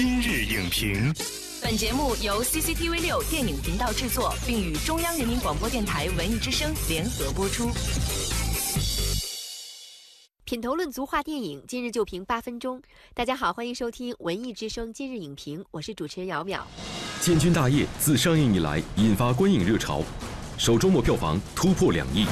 [0.00, 1.12] 今日影评，
[1.60, 7.68] 本节目由 CCTV 六电影频道制作，并与中央人民广播电台文艺之声联合播出。
[10.44, 12.80] 品头论足话电影，今日就评八分钟。
[13.12, 16.58] 大家好，欢迎收听文艺之声今日影评，我是主持人姚淼。
[17.20, 20.04] 《建军大业》自上映以来引发观影热潮，
[20.56, 22.24] 首周末票房突破两亿，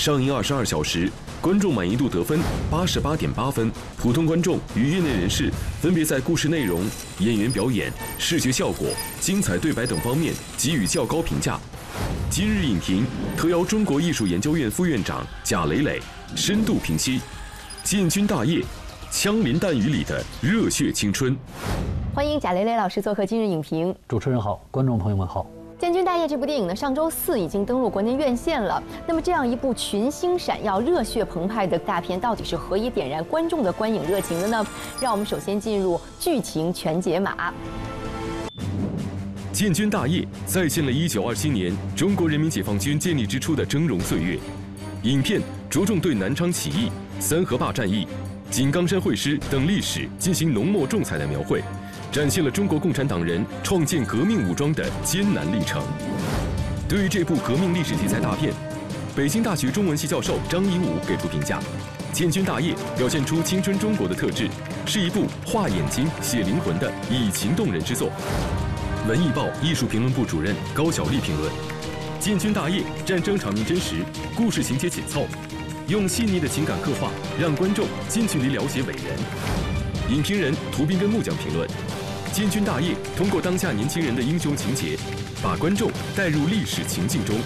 [0.00, 1.10] 上映二十二小时。
[1.42, 2.40] 观众满意度得分
[2.70, 6.82] 八十八点八分，普通观众与业内人士分别在故事内容、
[7.18, 8.88] 演员表演、视觉效果、
[9.20, 11.60] 精彩对白等方面给予较高评价。
[12.30, 13.04] 今日影评
[13.36, 16.00] 特邀中国艺术研究院副院长贾磊磊
[16.34, 17.18] 深度评析
[17.84, 18.60] 《建军大业》，
[19.10, 21.36] 枪林弹雨里的热血青春。
[22.14, 23.94] 欢迎贾磊磊老师做客今日影评。
[24.08, 25.42] 主持人好，观众朋友们好。
[25.80, 28.82] 《建军大业》这部电影呢，上周四已经登陆国内院线了。
[29.06, 34.66] 那么，这样一部群星闪耀、热血澎湃的大片，到底是何以点燃观众的观影热情的呢？
[35.00, 37.50] 让我们首先进入剧情全解码。
[39.54, 44.38] 《建军大业》再现了1927年中国人民解放军建立之初的峥嵘岁月。
[45.04, 48.06] 影片着重对南昌起义、三河坝战役、
[48.50, 51.62] 井冈山会师等历史进行浓墨重彩的描绘。
[52.12, 55.80] 展现了中国共产党人创建革命武装的艰难历程。
[56.88, 58.52] 对于这部革命历史题材大片，
[59.14, 61.60] 北京大学中文系教授张一武给出评价：
[62.12, 64.48] 《建军大业》表现出青春中国的特质，
[64.86, 68.10] 是一部画眼睛、写灵魂的以情动人之作。
[69.08, 71.48] 文艺报艺术评论部主任高晓丽评论：
[72.18, 73.94] 《建军大业》战争场面真实，
[74.34, 75.28] 故事情节紧凑，
[75.86, 77.08] 用细腻的情感刻画，
[77.40, 79.16] 让观众近距离了解伟人。
[80.10, 81.68] 影评人涂斌跟木匠评论。
[82.32, 84.96] 建军大业通过当下年轻人的英雄情节，
[85.42, 87.36] 把观众带入历史情境中。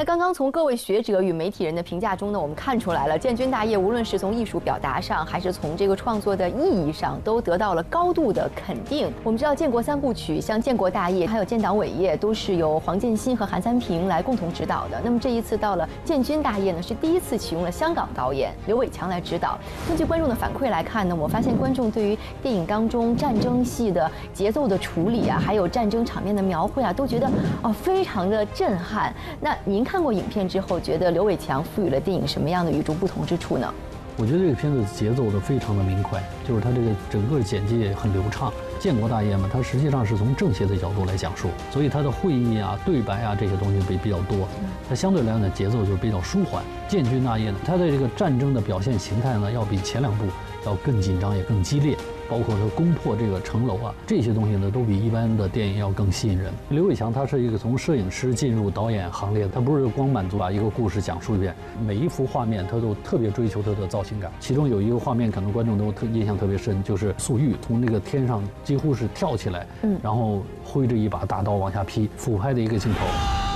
[0.00, 6.48] 那刚刚从各位学者与媒体人的评价中呢，我们看出来了，《建军大业》无论是从艺术表达上，还是从这个创作的。
[6.48, 8.50] 意义上，都得到了高度的。
[8.56, 9.12] 肯定。
[9.22, 14.98] 我们知道，建国三部曲，像《建国大业》还有《建党伟业》，都是由黄建新和韩三平来共同指导的。
[15.04, 19.58] 那么这一次到了《建军大业》呢，是第一次启用了香港导演刘伟强来指导。
[19.86, 20.34] 根据观众的。
[20.34, 24.10] 反馈来看呢，我发现观众对于电影当中战争戏的。
[24.32, 24.78] 节奏的。
[24.78, 26.40] 处理啊，还有战争场面的。
[26.40, 27.30] 描绘啊，都觉得
[27.60, 28.46] 哦非常的。
[28.46, 29.12] 震撼。
[29.42, 29.84] 那您？
[29.90, 33.74] 看过影片之后，觉得刘伟强赋予了电影什么样的与众不同之处呢？
[34.16, 38.52] 我觉得这个片子节奏都非常的明快，就是它这个整个剪辑也很流畅。
[38.78, 44.46] 建国大业嘛，它实际上是从正邪的角度来讲述，所以它的会议啊、对白啊这些东西比比较多。
[44.88, 46.62] 它相对来讲呢，节奏就比较舒缓。
[46.86, 50.24] 建军大业呢，它的这个战争的表现形态呢，要比前两部
[50.64, 51.96] 要更紧张，也更激烈。
[52.28, 56.52] 包括他攻破这个城楼啊，这些东西呢，都比一般的电影要更吸引人。
[56.68, 61.52] 刘伟强他是一个从摄影师进入导演行列，他不是光满足把一个故事讲述一遍，
[61.84, 64.30] 每一幅画面他都特别追求他的造型感。
[64.38, 73.49] 其中有一个画面，可能观众都特印象特别深，就是粟裕从那个天上几乎是跳起来，嗯，然后挥着一把大刀往下劈，俯拍的一个镜头。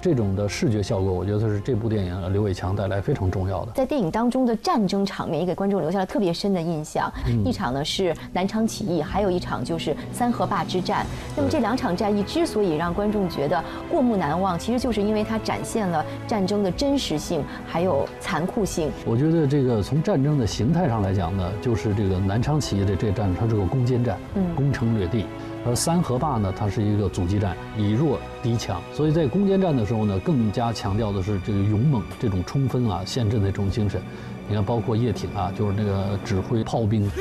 [0.00, 3.72] 这种的视觉效果，我觉得是这部电影刘伟强带来非常重要的。
[3.72, 7.12] 在电影当中的战争场面，也给观众留下了特别深的印象。
[7.44, 11.04] 一场呢是南昌起义，还有一场就是三河坝之战。
[11.36, 18.90] 那么这两场战役之所以让观众觉得过目难忘，其实就是因为它展现了战争的真实性，还有残酷性。
[19.04, 24.16] 我觉得这个从战争的形态上来讲呢，就是这个南昌起义的这战，它是个攻坚战，
[24.54, 25.26] 攻城略地。
[25.66, 34.00] 而三河坝呢，它是一个阻击战，以弱敌强，所以在攻坚战的时候呢，更加强调的是这个勇猛、这种冲锋啊、陷阵的这种精神。
[34.48, 37.02] 你看，包括叶挺啊，就是那个指挥炮兵。
[37.02, 37.14] 预备。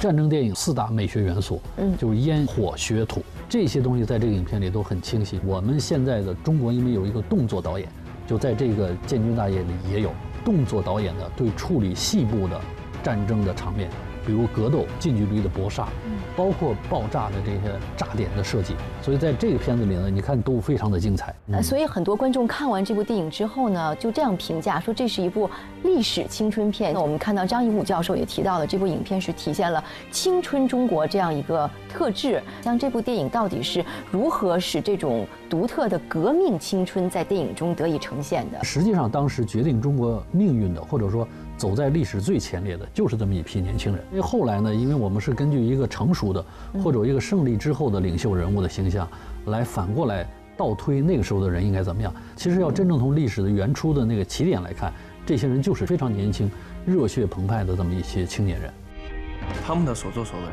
[0.00, 5.40] 战争电影四大美学元素，嗯，就是烟火血土这些东西，在这个影片里都很清晰。
[5.44, 7.88] 我们现在的中国，因为有一个动作导演，
[8.26, 10.12] 就在这个建军大业里也有
[10.44, 12.60] 动作导演的对处理细部的
[13.02, 13.90] 战争的场面。
[14.26, 15.88] 比如格斗、近距离的搏杀，
[16.36, 21.32] 包括爆炸的这些炸点的设计，所以在这个片子里呢，你看都非常的精彩。
[21.62, 25.48] 所以很多观众看完这部电影之后呢，就这样评价说这是一部
[25.84, 26.92] 历史青春片。
[26.92, 32.42] 那我们看到张一武教授也提到了，这部影片是体现了青春中国这样一个特质。
[32.62, 38.64] 像这部电影到底是如何使这种独特的革命青春在电影中得以呈现的？
[38.64, 41.26] 实际上，当时决定中国命运的，或者说。
[41.56, 44.04] 走在历史最前列的就是这么一批年轻人。
[44.10, 46.44] 因为后来呢，因为我们是根据一个成熟的
[46.82, 49.08] 或者一个胜利之后的领袖人物的形象，
[49.46, 50.26] 来反过来
[50.56, 52.12] 倒推那个时候的人应该怎么样。
[52.36, 54.92] 其实要真正从历史的原初的那个起点来看，
[55.24, 56.50] 这些人就是非常年轻、
[56.84, 58.70] 热血澎湃的这么一些青年人。
[59.64, 60.46] 他们的所作所为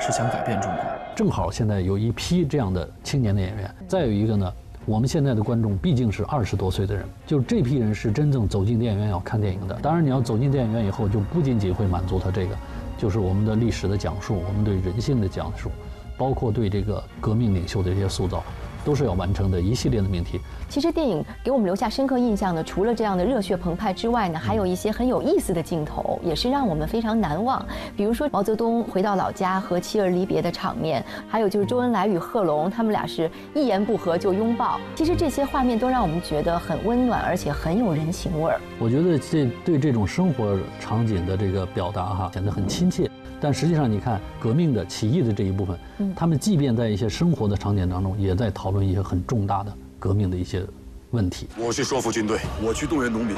[0.00, 0.84] 是想改变中国。
[1.16, 3.74] 正好现在有一批这样的青年的演员。
[3.88, 4.52] 再有一个呢。
[4.86, 9.74] 我们现在的观众毕竟是二十多岁的人，就这批人是真正走进电影院要看电影的。
[9.80, 12.54] 当然，你要走进电影院以后，就不仅仅会满足他这个，
[12.98, 15.70] 就是我们的历史的讲述，我们对人性的讲述，
[16.18, 18.44] 包括对这个革命领袖的一些塑造。
[18.84, 20.40] 都是要完成的一系列的命题。
[20.68, 27.64] 其实电影给我们留下深刻印象的，除了这样的热血澎湃之外呢，还有一些很有意思的镜头，也是让我们非常难忘。
[27.96, 34.78] 比如说毛泽东回到老家和妻儿离别的场面，还有就是周恩来与贺龙他们俩是一言不合就拥抱。
[34.94, 38.60] 其实这些画面都让我们觉得很温暖，而且很有人情味儿。
[38.78, 43.10] 我觉得这对这种生活场景的这个表达哈，显得很亲切。
[43.40, 45.78] 但实际上，你看革命的起义的这一部分，
[46.16, 50.64] 他们即便在一些生活的场景当中，也在讨论一些很重大的革命的一些
[51.10, 51.48] 问题。
[51.58, 53.36] 我去说服军队，我去动员农民。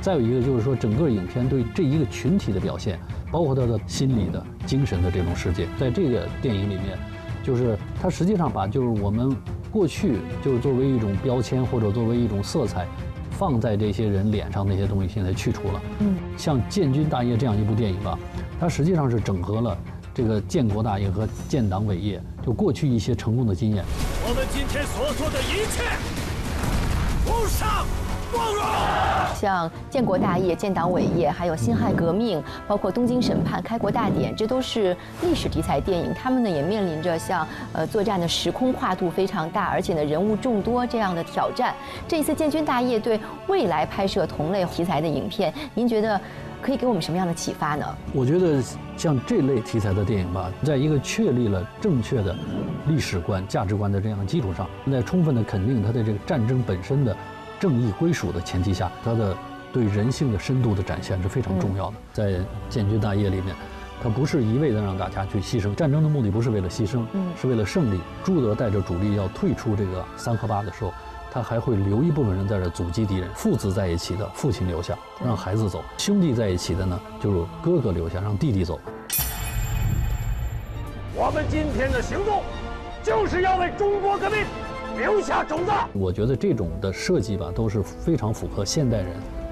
[0.00, 2.98] 再有一个就是说，整个影片对这一个群体的表现，
[3.30, 6.98] 包括他的心理的、精神的这种世界，在这个电影里面，
[7.42, 9.36] 就是他实际上把就是我们
[9.70, 12.86] 过去就是作为一种标签或者作为一种色彩。
[13.32, 15.82] 放在这些人脸上那些东西现在去除了。
[15.98, 18.18] 嗯，像《建军大业》这样一部电影吧，
[18.58, 19.76] 它实际上是整合了
[20.16, 23.84] 这个建国大业和建党伟业，就过去一些成功的经验。
[24.26, 25.82] 我们今天所做的一切，
[27.26, 27.84] 无上
[28.32, 28.64] 光荣。
[29.38, 36.14] 像建国大业、建党伟业，还有辛亥革命，包括东京审判、开国大典，这都是历史题材电影。
[36.14, 41.74] 他们呢也面临着像呃作战的时空跨度非常大，而且呢人物众多这样的挑战。
[42.08, 46.18] 这一次建军大业对未来拍摄同类题材的影片，您觉得
[46.66, 47.86] 可以给我们什么样的启发呢？
[48.12, 48.60] 我觉得
[48.96, 52.34] 像这类题材的电影吧，在一个确立了正确的
[52.88, 57.16] 历史观、价值观的这样的基础上，在充分的肯定它的这个战争本身的。
[57.58, 59.34] 正义归属的前提下，它的
[59.72, 61.96] 对人性的深度的展现是非常重要的。
[62.12, 63.54] 在建军大业里面，
[64.02, 67.02] 它不是一味的让大家去牺牲，战争的目的不是为了牺牲，
[67.40, 68.00] 是为了胜利。
[68.24, 70.92] 朱德带着主力要退出这个三河坝的时候，
[71.36, 73.28] 他还会留一部分人在这阻击敌人。
[73.34, 78.80] 父子在一起的，父亲留下，让孩子走；兄弟在一起的呢，就是哥哥留下，让弟弟走。
[81.14, 82.40] 我们今天的行动，
[83.02, 84.46] 就是要为中国革命。
[84.96, 85.70] 留下种子。
[85.92, 89.08] 我觉得这种的设计吧，都是非常符合现代人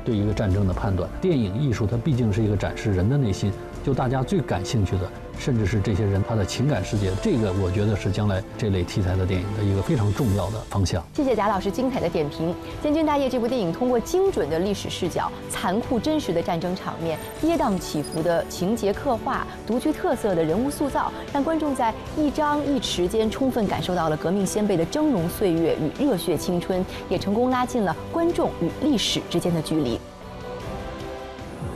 [0.06, 1.06] 对一个战争的判断。
[1.20, 3.52] 电影艺术它毕竟是一个展示人的内心，
[3.84, 5.06] 就大家最感兴趣的。
[5.38, 11.04] 甚至是这些人他的情感世界，这个我觉得是将来这类题材的电影的一个非常重要的方向。
[11.14, 12.50] 谢谢贾老师精彩的点评。
[12.82, 29.98] 《建军大业》这部电影通过精准的历史视角、残酷真实的战争场面、跌宕起伏的情节刻画、独具特色的人物塑造，让观众在一张一弛间充分感受到了革命先辈的峥嵘岁月与热血青春，也成功拉近了观众与历史之间的距离。